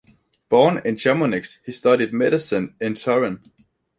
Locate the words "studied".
1.71-2.11